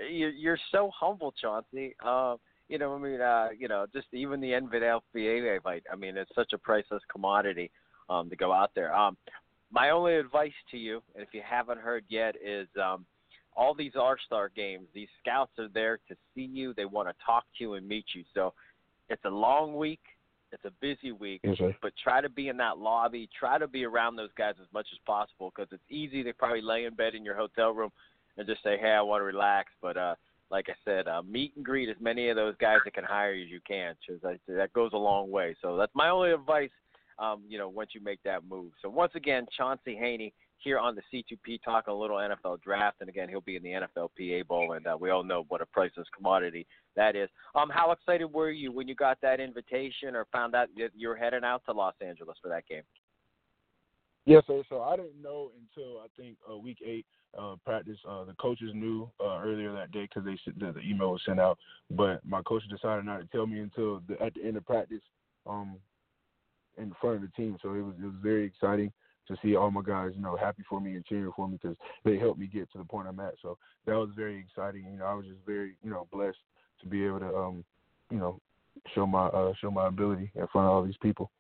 you, 0.08 0.29
you're 0.29 0.58
so 0.73 0.91
humble, 0.94 1.34
Chauncy. 1.43 1.94
Uh, 2.05 2.37
you 2.69 2.79
know, 2.79 2.94
I 2.94 2.99
mean, 2.99 3.20
uh, 3.20 3.49
you 3.59 3.69
know, 3.69 3.87
just 3.93 4.06
even 4.12 4.41
the 4.41 4.53
NFLPA 4.53 5.62
fight. 5.62 5.85
I 5.91 5.97
mean, 5.97 6.17
it's 6.17 6.31
such 6.35 6.53
a 6.53 6.59
priceless 6.59 7.03
commodity 7.11 7.70
um, 8.11 8.29
to 8.31 8.37
go 8.37 8.53
out 8.53 8.70
there. 8.75 8.94
Um, 8.94 9.17
my 9.70 9.91
only 9.91 10.17
advice 10.17 10.53
to 10.70 10.79
you, 10.79 11.03
and 11.15 11.22
if 11.22 11.31
you 11.32 11.43
haven't 11.48 11.81
heard 11.81 12.05
yet, 12.08 12.37
is 12.44 12.69
um, 12.82 13.05
all 13.56 13.75
these 13.75 13.93
all-star 13.96 14.51
games. 14.55 14.87
These 14.94 15.08
scouts 15.20 15.53
are 15.58 15.69
there 15.69 15.98
to 16.08 16.17
see 16.34 16.48
you. 16.51 16.72
They 16.75 16.84
want 16.84 17.08
to 17.08 17.15
talk 17.25 17.44
to 17.58 17.65
you 17.65 17.75
and 17.75 17.87
meet 17.87 18.05
you. 18.15 18.25
So 18.34 18.55
it's 19.08 19.25
a 19.25 19.31
long 19.31 19.77
week. 19.77 20.01
It's 20.51 20.65
a 20.65 20.70
busy 20.81 21.13
week 21.13 21.43
sir. 21.58 21.77
but 21.82 21.93
try 22.03 22.22
to 22.22 22.31
be 22.31 22.48
in 22.48 22.56
that 22.56 22.79
lobby. 22.79 23.29
Try 23.39 23.58
to 23.58 23.69
be 23.69 23.84
around 23.84 24.17
those 24.17 24.31
guys 24.39 24.55
as 24.58 24.67
much 24.72 24.87
as 24.93 24.98
possible 25.05 25.53
because 25.55 25.70
it's 25.72 25.82
easy 25.91 26.22
to 26.22 26.32
probably 26.32 26.63
lay 26.63 26.84
in 26.87 26.94
bed 26.94 27.15
in 27.15 27.22
your 27.22 27.34
hotel 27.34 27.72
room 27.72 27.91
and 28.39 28.46
just 28.46 28.63
say, 28.63 28.79
"Hey, 28.79 28.93
I 28.93 29.03
want 29.03 29.20
to 29.20 29.25
relax." 29.25 29.70
But 29.82 29.98
uh, 29.98 30.15
like 30.50 30.67
I 30.69 30.74
said, 30.84 31.08
uh, 31.08 31.22
meet 31.22 31.52
and 31.56 31.64
greet 31.64 31.88
as 31.88 31.96
many 32.00 32.28
of 32.28 32.36
those 32.36 32.55
guys 32.60 32.78
that 32.84 32.94
can 32.94 33.05
hire 33.05 33.34
you 33.34 33.44
as 33.44 33.50
you 33.50 33.60
can. 33.67 33.94
'cause 34.06 34.19
that, 34.22 34.38
that 34.48 34.72
goes 34.72 34.93
a 34.93 34.98
long 34.98 35.31
way. 35.31 35.55
So 35.60 35.76
that's 35.76 35.94
my 35.94 36.08
only 36.08 36.32
advice. 36.32 36.70
Um, 37.19 37.43
you 37.48 37.58
know, 37.58 37.69
once 37.69 37.90
you 37.94 38.00
make 38.00 38.22
that 38.22 38.44
move. 38.44 38.72
So 38.81 38.88
once 38.88 39.12
again, 39.17 39.44
Chauncy 39.56 39.96
Haney 39.96 40.32
here 40.58 40.78
on 40.78 40.94
the 40.94 41.02
C2P 41.12 41.60
talking 41.64 41.93
a 41.93 41.96
little 41.96 42.17
NFL 42.17 42.60
draft, 42.62 42.98
and 43.00 43.08
again, 43.08 43.28
he'll 43.28 43.40
be 43.40 43.56
in 43.56 43.62
the 43.62 43.70
NFLPA 43.72 44.46
Bowl, 44.46 44.72
and 44.72 44.86
uh, 44.86 44.96
we 44.98 45.10
all 45.10 45.24
know 45.24 45.44
what 45.48 45.60
a 45.60 45.67
priceless 45.67 46.06
commodity 46.17 46.67
that 46.96 47.17
is. 47.17 47.28
Um, 47.55 47.70
how 47.70 47.90
excited 47.93 48.26
were 48.26 48.50
you 48.50 48.70
when 48.72 48.86
you 48.86 48.94
got 48.94 49.20
that 49.20 49.40
invitation 49.40 50.14
or 50.14 50.26
found 50.32 50.55
out 50.55 50.69
that 50.76 50.90
you 50.94 51.08
were 51.08 51.17
heading 51.17 51.44
out 51.44 51.62
to 51.67 51.72
Los 51.72 51.94
Angeles 52.00 52.36
for 52.40 52.48
that 52.48 52.67
game? 52.69 52.82
Yes, 54.29 54.44
sir. 54.47 54.63
So 54.69 54.82
I 54.82 54.94
didn't 54.94 55.23
know 55.23 55.53
until 55.58 56.01
I 56.01 56.06
think 56.15 56.37
uh, 56.53 56.55
week 56.58 56.82
eight 56.85 57.06
uh, 57.39 57.55
practice. 57.65 57.97
Uh, 58.06 58.25
the 58.25 58.35
coaches 58.35 58.73
knew 58.75 59.11
uh, 59.19 59.41
earlier 59.43 59.73
that 59.73 59.91
day 59.91 60.03
because 60.03 60.23
they 60.23 60.39
the, 60.53 60.70
the 60.70 60.81
email 60.81 61.13
was 61.13 61.23
sent 61.25 61.41
out. 61.41 61.56
But 61.91 62.20
my 62.27 62.43
coach 62.43 62.63
decided 62.69 63.06
not 63.06 63.20
to 63.20 63.27
tell 63.29 63.47
me 63.47 63.61
until 63.61 64.03
the, 64.06 64.23
at 64.23 64.35
the 64.35 64.44
end 64.47 64.58
of 64.58 64.67
practice, 64.67 65.01
um, 65.47 65.77
in 66.77 66.93
front 67.01 67.17
of 67.17 67.23
the 67.23 67.29
team. 67.29 67.56
So 67.63 67.73
it 67.73 67.81
was 67.81 67.94
it 67.99 68.05
was 68.05 68.17
very 68.23 68.44
exciting 68.44 68.93
to 69.29 69.37
see 69.43 69.56
all 69.56 69.70
my 69.70 69.81
guys, 69.82 70.11
you 70.15 70.20
know, 70.20 70.37
happy 70.37 70.63
for 70.69 70.79
me 70.79 70.94
and 70.94 71.06
cheering 71.06 71.32
for 71.35 71.49
me 71.49 71.58
because 71.63 71.79
they 72.05 72.19
helped 72.19 72.39
me 72.39 72.49
get 72.49 72.70
to 72.73 72.79
the 72.79 72.85
point 72.85 73.08
I'm 73.08 73.20
at. 73.20 73.37
So 73.41 73.56
that 73.87 73.94
was 73.94 74.11
very 74.15 74.39
exciting. 74.39 74.85
You 74.93 74.99
know, 74.99 75.06
I 75.06 75.15
was 75.15 75.25
just 75.25 75.41
very 75.47 75.73
you 75.82 75.89
know 75.89 76.06
blessed 76.13 76.37
to 76.82 76.87
be 76.87 77.03
able 77.06 77.20
to 77.20 77.35
um, 77.35 77.65
you 78.11 78.19
know, 78.19 78.39
show 78.94 79.06
my 79.06 79.29
uh, 79.29 79.55
show 79.58 79.70
my 79.70 79.87
ability 79.87 80.31
in 80.35 80.47
front 80.49 80.67
of 80.67 80.75
all 80.75 80.85
these 80.85 80.99
people. 81.01 81.31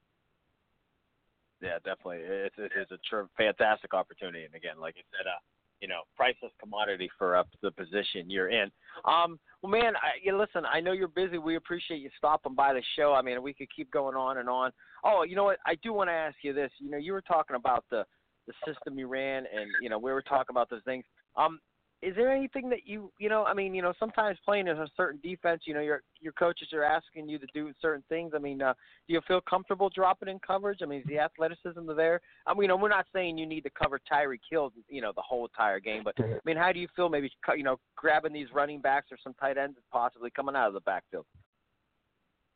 Yeah, 1.60 1.78
definitely. 1.84 2.18
It's 2.22 2.54
it 2.58 2.72
is 2.78 2.86
a 2.90 2.98
tr- 3.08 3.28
fantastic 3.36 3.94
opportunity, 3.94 4.44
and 4.44 4.54
again, 4.54 4.80
like 4.80 4.96
you 4.96 5.02
said, 5.10 5.26
uh, 5.26 5.38
you 5.80 5.88
know, 5.88 6.00
priceless 6.16 6.52
commodity 6.60 7.08
for 7.18 7.36
uh, 7.36 7.44
the 7.62 7.70
position 7.70 8.28
you're 8.28 8.50
in. 8.50 8.70
Um, 9.04 9.38
well, 9.62 9.72
man, 9.72 9.94
I, 9.96 10.18
you 10.22 10.36
listen. 10.36 10.64
I 10.64 10.80
know 10.80 10.92
you're 10.92 11.08
busy. 11.08 11.38
We 11.38 11.56
appreciate 11.56 11.98
you 11.98 12.10
stopping 12.16 12.54
by 12.54 12.72
the 12.72 12.82
show. 12.96 13.12
I 13.12 13.22
mean, 13.22 13.42
we 13.42 13.54
could 13.54 13.68
keep 13.74 13.90
going 13.90 14.16
on 14.16 14.38
and 14.38 14.48
on. 14.48 14.70
Oh, 15.04 15.24
you 15.24 15.36
know 15.36 15.44
what? 15.44 15.58
I 15.66 15.74
do 15.82 15.92
want 15.92 16.08
to 16.08 16.14
ask 16.14 16.36
you 16.42 16.52
this. 16.52 16.70
You 16.78 16.90
know, 16.90 16.98
you 16.98 17.12
were 17.12 17.22
talking 17.22 17.56
about 17.56 17.84
the 17.90 18.04
the 18.46 18.54
system 18.66 18.98
you 18.98 19.06
ran, 19.08 19.44
and 19.54 19.70
you 19.80 19.90
know 19.90 19.98
we 19.98 20.12
were 20.12 20.22
talking 20.22 20.50
about 20.50 20.70
those 20.70 20.82
things. 20.84 21.04
Um, 21.36 21.60
is 22.00 22.14
there 22.14 22.30
anything 22.30 22.68
that 22.70 22.86
you 22.86 23.10
you 23.18 23.28
know? 23.28 23.44
I 23.44 23.54
mean, 23.54 23.74
you 23.74 23.82
know, 23.82 23.92
sometimes 23.98 24.38
playing 24.44 24.68
in 24.68 24.78
a 24.78 24.86
certain 24.96 25.20
defense, 25.20 25.62
you 25.66 25.74
know, 25.74 25.80
your 25.80 26.02
your 26.20 26.32
coaches 26.32 26.68
are 26.72 26.84
asking 26.84 27.28
you 27.28 27.38
to 27.38 27.46
do 27.52 27.72
certain 27.82 28.04
things. 28.08 28.32
I 28.34 28.38
mean, 28.38 28.62
uh, 28.62 28.74
do 29.08 29.14
you 29.14 29.20
feel 29.26 29.40
comfortable 29.40 29.90
dropping 29.92 30.28
in 30.28 30.38
coverage? 30.38 30.78
I 30.82 30.86
mean, 30.86 31.00
is 31.00 31.06
the 31.08 31.18
athleticism 31.18 31.90
there? 31.96 32.20
I 32.46 32.54
mean, 32.54 32.62
you 32.62 32.68
know, 32.68 32.76
we're 32.76 32.88
not 32.88 33.06
saying 33.12 33.36
you 33.36 33.46
need 33.46 33.62
to 33.62 33.70
cover 33.70 34.00
Tyreek 34.10 34.40
Hill, 34.48 34.72
you 34.88 35.00
know, 35.00 35.12
the 35.14 35.22
whole 35.22 35.46
entire 35.46 35.80
game, 35.80 36.02
but 36.04 36.14
I 36.20 36.38
mean, 36.44 36.56
how 36.56 36.70
do 36.72 36.78
you 36.78 36.88
feel 36.94 37.08
maybe 37.08 37.30
you 37.56 37.64
know 37.64 37.78
grabbing 37.96 38.32
these 38.32 38.48
running 38.54 38.80
backs 38.80 39.08
or 39.10 39.18
some 39.22 39.34
tight 39.34 39.58
ends 39.58 39.76
possibly 39.90 40.30
coming 40.30 40.54
out 40.54 40.68
of 40.68 40.74
the 40.74 40.80
backfield? 40.80 41.26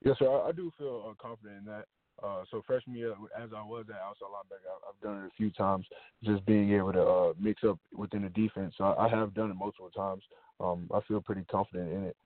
Yes, 0.04 0.16
sir. 0.18 0.28
I, 0.28 0.48
I 0.48 0.52
do 0.52 0.70
feel 0.78 1.04
uh, 1.10 1.14
confident 1.20 1.58
in 1.58 1.64
that. 1.64 1.86
Uh, 2.22 2.44
so 2.50 2.62
freshman 2.66 2.96
year, 2.96 3.12
as 3.36 3.50
I 3.56 3.62
was 3.62 3.86
at 3.88 3.96
outside 3.96 4.26
linebacker, 4.26 4.70
I've 4.88 5.00
done 5.02 5.24
it 5.24 5.26
a 5.26 5.36
few 5.36 5.50
times. 5.50 5.86
Just 6.22 6.44
being 6.46 6.72
able 6.72 6.92
to 6.92 7.02
uh, 7.02 7.32
mix 7.40 7.64
up 7.64 7.78
within 7.96 8.22
the 8.22 8.28
defense, 8.28 8.74
so 8.78 8.84
I, 8.84 9.06
I 9.06 9.08
have 9.08 9.34
done 9.34 9.50
it 9.50 9.54
multiple 9.54 9.90
times. 9.90 10.22
Um, 10.60 10.88
I 10.94 11.00
feel 11.08 11.20
pretty 11.20 11.44
confident 11.50 11.90
in 11.90 12.04
it. 12.04 12.16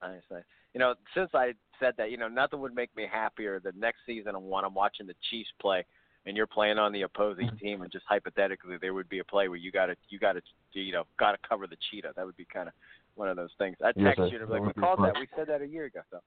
Nice, 0.00 0.22
nice. 0.30 0.44
You 0.74 0.80
know, 0.80 0.94
since 1.16 1.30
I 1.34 1.54
said 1.80 1.94
that, 1.98 2.10
you 2.10 2.16
know, 2.16 2.28
nothing 2.28 2.60
would 2.60 2.74
make 2.74 2.94
me 2.96 3.06
happier 3.10 3.58
than 3.58 3.78
next 3.78 3.98
season 4.06 4.34
when 4.40 4.64
I'm 4.64 4.74
watching 4.74 5.06
the 5.06 5.14
Chiefs 5.30 5.50
play, 5.60 5.84
and 6.26 6.36
you're 6.36 6.46
playing 6.46 6.78
on 6.78 6.92
the 6.92 7.02
opposing 7.02 7.50
team, 7.60 7.82
and 7.82 7.90
just 7.90 8.04
hypothetically, 8.08 8.76
there 8.80 8.94
would 8.94 9.08
be 9.08 9.18
a 9.18 9.24
play 9.24 9.48
where 9.48 9.58
you 9.58 9.72
got 9.72 9.86
to, 9.86 9.96
you 10.08 10.20
got 10.20 10.34
to, 10.34 10.42
you 10.72 10.92
know, 10.92 11.04
got 11.18 11.32
to 11.32 11.38
cover 11.48 11.66
the 11.66 11.76
cheetah. 11.90 12.12
That 12.14 12.26
would 12.26 12.36
be 12.36 12.46
kind 12.52 12.68
of 12.68 12.74
one 13.16 13.28
of 13.28 13.36
those 13.36 13.50
things. 13.58 13.76
I 13.82 13.86
text 13.86 13.98
yes, 14.18 14.30
you 14.30 14.38
and 14.38 14.46
be 14.46 14.52
like, 14.52 14.76
we 14.76 14.82
called 14.82 15.00
that. 15.00 15.14
We 15.18 15.26
said 15.36 15.48
that 15.48 15.62
a 15.62 15.66
year 15.66 15.86
ago. 15.86 16.00
So 16.10 16.18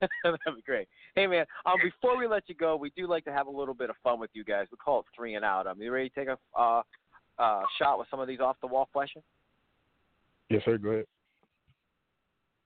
That'd 0.24 0.56
be 0.56 0.62
great. 0.62 0.88
Hey 1.14 1.26
man, 1.26 1.46
um, 1.64 1.76
before 1.82 2.18
we 2.18 2.26
let 2.26 2.42
you 2.48 2.54
go, 2.54 2.76
we 2.76 2.90
do 2.96 3.06
like 3.06 3.24
to 3.24 3.32
have 3.32 3.46
a 3.46 3.50
little 3.50 3.74
bit 3.74 3.90
of 3.90 3.96
fun 4.02 4.20
with 4.20 4.30
you 4.34 4.44
guys. 4.44 4.66
We 4.70 4.76
call 4.76 5.00
it 5.00 5.06
three 5.16 5.34
and 5.34 5.44
out. 5.44 5.66
Um, 5.66 5.80
you 5.80 5.90
ready 5.90 6.10
to 6.10 6.14
take 6.14 6.28
a 6.28 6.38
uh, 6.58 6.82
uh, 7.38 7.62
shot 7.78 7.98
with 7.98 8.08
some 8.10 8.20
of 8.20 8.28
these 8.28 8.40
off 8.40 8.56
the 8.60 8.66
wall 8.66 8.88
questions? 8.92 9.24
Yes, 10.50 10.62
sir. 10.64 10.78
Go 10.78 10.90
ahead. 10.90 11.06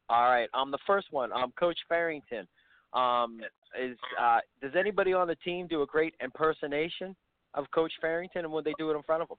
All 0.09 0.29
right. 0.29 0.49
Um, 0.55 0.71
the 0.71 0.79
first 0.87 1.07
one, 1.13 1.33
um, 1.33 1.53
Coach 1.59 1.79
Farrington, 1.89 2.47
um, 2.93 3.41
is 3.81 3.97
uh, 4.21 4.39
does 4.61 4.73
anybody 4.77 5.13
on 5.13 5.29
the 5.29 5.37
team 5.37 5.69
do 5.69 5.83
a 5.83 5.87
great 5.87 6.15
impersonation 6.23 7.15
of 7.55 7.71
Coach 7.73 7.93
Farrington, 8.01 8.45
and 8.45 8.53
would 8.53 8.65
they 8.65 8.75
do 8.77 8.91
it 8.91 8.97
in 8.97 9.03
front 9.03 9.23
of 9.23 9.31
him? 9.31 9.37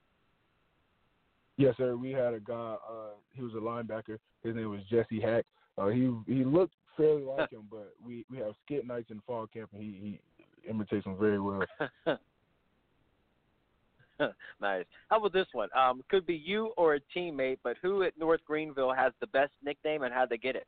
Yes, 1.58 1.76
sir. 1.78 1.96
We 1.98 2.12
had 2.12 2.34
a 2.34 2.40
guy. 2.40 2.76
Uh, 2.90 3.16
he 3.34 3.42
was 3.44 3.54
a 3.54 3.58
linebacker. 3.58 4.18
His 4.44 4.56
name 4.56 4.70
was 4.70 4.80
Jesse 4.90 5.20
Hack. 5.20 5.46
Uh, 5.78 5.88
he 5.88 6.12
he 6.26 6.46
looked 6.46 6.74
fairly 6.98 7.24
like 7.24 7.52
him, 7.52 7.68
but 7.70 7.94
we 8.06 8.26
we 8.30 8.38
have 8.38 8.54
skit 8.66 8.86
nights 8.86 9.12
in 9.12 9.22
fall 9.26 9.48
camp, 9.48 9.70
and 9.74 9.82
he 9.82 10.20
he 10.64 10.70
imitates 10.70 11.06
him 11.06 11.18
very 11.18 11.40
well. 11.40 11.64
nice. 14.62 14.86
How 15.10 15.18
about 15.18 15.34
this 15.34 15.48
one? 15.52 15.70
Um, 15.76 16.04
could 16.10 16.26
be 16.26 16.36
you 16.36 16.74
or 16.78 16.96
a 16.96 17.00
teammate, 17.16 17.58
but 17.64 17.78
who 17.82 18.04
at 18.04 18.18
North 18.18 18.42
Greenville 18.46 18.94
has 18.94 19.14
the 19.20 19.28
best 19.28 19.52
nickname 19.64 20.04
and 20.04 20.14
how'd 20.14 20.30
they 20.30 20.38
get 20.38 20.56
it? 20.56 20.68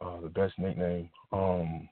Uh, 0.00 0.20
the 0.20 0.28
best 0.28 0.58
nickname. 0.58 1.08
Um, 1.32 1.88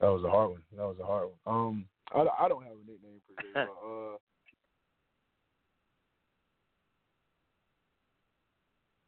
that 0.00 0.08
was 0.08 0.22
a 0.24 0.30
hard 0.30 0.50
one. 0.50 0.62
That 0.76 0.86
was 0.86 0.96
a 1.00 1.06
hard 1.06 1.28
one. 1.44 1.54
Um, 1.54 1.84
I, 2.14 2.44
I 2.44 2.48
don't 2.48 2.62
have 2.62 2.72
a 2.72 2.90
nickname 2.90 3.20
per 3.26 3.42
se, 3.42 3.48
but 3.54 3.88
uh, 3.88 4.16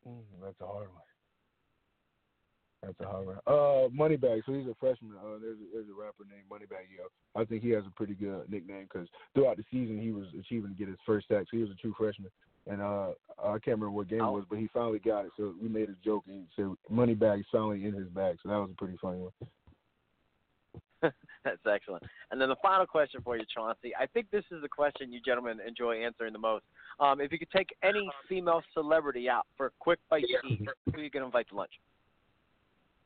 Mm, 0.09 0.23
that's 0.43 0.61
a 0.61 0.67
hard 0.67 0.89
one. 0.89 1.03
That's 2.83 3.01
a 3.01 3.05
hard 3.05 3.27
one. 3.27 3.37
Uh, 3.47 3.89
Moneybag. 3.93 4.43
So 4.47 4.53
he's 4.53 4.67
a 4.67 4.75
freshman. 4.81 5.13
Uh, 5.19 5.39
there's 5.41 5.59
a, 5.59 5.67
there's 5.73 5.89
a 5.89 6.01
rapper 6.01 6.25
named 6.25 6.49
Moneybagg 6.51 6.89
Yo. 6.97 7.09
I 7.41 7.45
think 7.45 7.63
he 7.63 7.71
has 7.71 7.85
a 7.87 7.91
pretty 7.95 8.15
good 8.15 8.51
nickname 8.51 8.89
because 8.91 9.07
throughout 9.35 9.59
the 9.59 9.65
season 9.71 10.01
he 10.01 10.13
was 10.13 10.27
achieving 10.39 10.71
to 10.71 10.77
get 10.77 10.89
his 10.89 10.97
first 11.05 11.29
sack. 11.29 11.45
So 11.51 11.57
he 11.57 11.63
was 11.63 11.71
a 11.71 11.75
true 11.75 11.95
freshman. 11.97 12.31
And 12.67 12.81
uh, 12.81 13.11
I 13.43 13.53
can't 13.53 13.79
remember 13.79 13.91
what 13.91 14.09
game 14.09 14.21
it 14.21 14.31
was, 14.31 14.45
but 14.49 14.59
he 14.59 14.69
finally 14.73 14.99
got 14.99 15.25
it. 15.25 15.33
So 15.37 15.55
we 15.61 15.69
made 15.69 15.89
a 15.89 15.97
joke 16.05 16.25
and 16.29 16.47
said 16.57 16.67
Moneybag 16.91 17.43
finally 17.51 17.85
in 17.85 17.95
his 17.95 18.09
bag. 18.09 18.37
So 18.43 18.49
that 18.49 18.57
was 18.57 18.71
a 18.71 18.77
pretty 18.77 18.99
funny 19.01 19.19
one. 19.19 19.33
That's 21.45 21.59
excellent. 21.71 22.03
And 22.31 22.41
then 22.41 22.49
the 22.49 22.57
final 22.63 22.87
question 22.87 23.21
for 23.23 23.37
you, 23.37 23.45
Chauncy. 23.55 23.93
I 23.99 24.07
think 24.07 24.31
this 24.31 24.45
is 24.51 24.61
the 24.63 24.69
question 24.69 25.13
you 25.13 25.21
gentlemen 25.25 25.59
enjoy 25.67 26.03
answering 26.03 26.33
the 26.33 26.39
most. 26.39 26.65
Um, 26.99 27.21
if 27.21 27.33
you 27.33 27.39
could 27.39 27.51
take 27.51 27.69
any 27.83 28.09
female 28.29 28.63
celebrity 28.75 29.29
out 29.29 29.47
for 29.57 29.67
a 29.67 29.71
quick 29.79 29.99
bite 30.11 30.25
to 30.25 30.49
eat, 30.49 30.61
who 30.87 31.01
are 31.01 31.03
you 31.03 31.11
going 31.11 31.23
to 31.23 31.27
invite 31.27 31.49
to 31.49 31.57
lunch? 31.57 31.73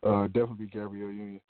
Uh, 0.03 0.27
definitely 0.27 0.67
Gabrielle 0.67 1.11
Union. 1.11 1.41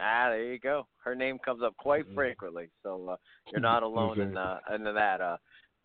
Ah, 0.00 0.28
there 0.30 0.52
you 0.52 0.58
go. 0.58 0.86
Her 1.02 1.14
name 1.14 1.38
comes 1.44 1.62
up 1.62 1.76
quite 1.76 2.04
frequently, 2.14 2.68
so 2.82 3.08
uh, 3.10 3.16
you're 3.50 3.60
not 3.72 3.82
alone 3.82 4.20
in 4.20 4.36
uh, 4.36 4.58
in 4.74 4.84
that. 4.84 5.20
Uh, 5.20 5.36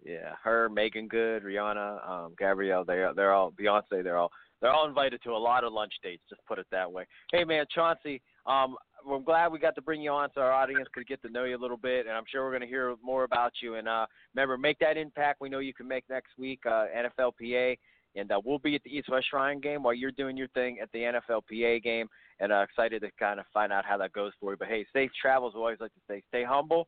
yeah, 0.06 0.34
her, 0.44 0.70
Meagan 0.70 1.08
Good, 1.08 1.44
Rihanna, 1.44 2.08
um, 2.08 2.36
Gabrielle, 2.38 2.84
they 2.84 3.06
they're 3.16 3.34
all 3.34 3.52
Beyonce. 3.52 4.04
They're 4.04 4.18
all 4.18 4.32
they're 4.62 4.72
all 4.72 4.88
invited 4.88 5.22
to 5.24 5.32
a 5.32 5.38
lot 5.38 5.64
of 5.64 5.74
lunch 5.74 5.94
dates. 6.04 6.24
Just 6.30 6.46
put 6.46 6.60
it 6.60 6.68
that 6.72 6.92
way. 6.92 7.06
Hey 7.32 7.44
man, 7.44 7.66
Chauncy, 7.74 8.22
um, 8.46 8.76
I'm 9.10 9.24
glad 9.24 9.52
we 9.52 9.60
got 9.60 9.76
to 9.76 9.82
bring 9.82 10.02
you 10.02 10.12
on 10.12 10.30
so 10.34 10.42
our 10.42 10.52
audience 10.52 10.88
could 10.94 11.08
get 11.08 11.22
to 11.24 11.30
know 11.30 11.44
you 11.44 11.58
a 11.58 11.60
little 11.60 11.78
bit, 11.78 12.06
and 12.06 12.16
I'm 12.16 12.24
sure 12.32 12.44
we're 12.44 12.52
going 12.52 12.62
to 12.62 12.68
hear 12.68 12.96
more 13.04 13.24
about 13.24 13.54
you. 13.62 13.76
And 13.76 13.88
uh, 13.88 14.06
remember, 14.34 14.58
make 14.58 14.80
that 14.80 14.98
impact 14.98 15.42
we 15.42 15.50
know 15.50 15.60
you 15.60 15.74
can 15.74 15.88
make 15.88 16.04
next 16.10 16.32
week, 16.38 16.62
uh, 16.66 16.86
NFLPA, 16.96 17.78
and 18.16 18.32
uh, 18.32 18.40
we'll 18.44 18.60
be 18.60 18.76
at 18.76 18.84
the 18.84 18.96
East 18.96 19.10
West 19.10 19.28
Shrine 19.30 19.60
game 19.60 19.84
while 19.84 19.94
you're 19.94 20.12
doing 20.12 20.38
your 20.38 20.48
thing 20.50 20.80
at 20.82 20.92
the 20.92 21.00
NFLPA 21.00 21.84
game, 21.84 22.08
and 22.40 22.52
uh, 22.52 22.62
excited 22.62 23.02
to 23.02 23.10
kind 23.20 23.40
of 23.40 23.46
find 23.54 23.74
out 23.74 23.86
how 23.86 23.98
that 23.98 24.14
goes 24.14 24.32
for 24.40 24.52
you. 24.52 24.58
But 24.58 24.68
hey, 24.68 24.86
safe 24.94 25.12
travels. 25.20 25.54
We 25.54 25.60
always 25.60 25.80
like 25.80 25.94
to 25.94 26.02
say, 26.08 26.24
stay 26.30 26.44
humble, 26.44 26.88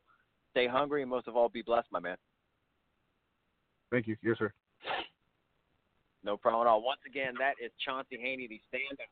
stay 0.52 0.66
hungry, 0.66 1.02
and 1.02 1.10
most 1.10 1.28
of 1.28 1.36
all, 1.36 1.48
be 1.48 1.62
blessed, 1.62 1.88
my 1.90 2.00
man. 2.00 2.16
Thank 3.90 4.06
you. 4.06 4.16
Yes, 4.22 4.36
sir. 4.38 4.52
No 6.24 6.36
problem 6.36 6.66
at 6.66 6.70
all. 6.70 6.82
Once 6.82 7.00
again, 7.06 7.34
that 7.38 7.54
is 7.64 7.70
Chauncy 7.84 8.18
Haney, 8.20 8.48
the 8.48 8.60
stand-up 8.68 9.06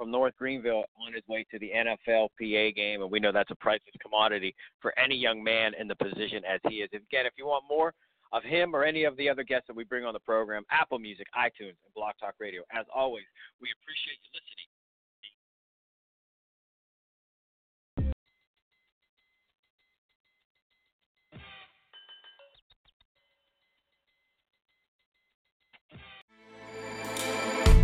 from 0.00 0.10
North 0.10 0.34
Greenville 0.38 0.84
on 0.96 1.12
his 1.12 1.22
way 1.28 1.44
to 1.50 1.58
the 1.58 1.70
NFLPA 1.76 2.74
game, 2.74 3.02
and 3.02 3.10
we 3.10 3.20
know 3.20 3.32
that's 3.32 3.50
a 3.50 3.54
priceless 3.56 3.94
commodity 4.00 4.54
for 4.80 4.98
any 4.98 5.14
young 5.14 5.44
man 5.44 5.74
in 5.78 5.86
the 5.86 5.94
position 5.94 6.42
as 6.48 6.58
he 6.70 6.76
is. 6.76 6.88
Again, 6.94 7.26
if 7.26 7.34
you 7.36 7.44
want 7.44 7.64
more 7.68 7.92
of 8.32 8.42
him 8.42 8.74
or 8.74 8.82
any 8.82 9.04
of 9.04 9.14
the 9.18 9.28
other 9.28 9.44
guests 9.44 9.66
that 9.66 9.76
we 9.76 9.84
bring 9.84 10.06
on 10.06 10.14
the 10.14 10.20
program, 10.20 10.64
Apple 10.70 10.98
Music, 10.98 11.26
iTunes, 11.36 11.76
and 11.84 11.92
Blog 11.94 12.14
Talk 12.18 12.32
Radio. 12.40 12.62
As 12.72 12.86
always, 12.94 13.24
we 13.60 13.68
appreciate 13.76 14.16
you 14.24 14.40
listening. 14.40 14.69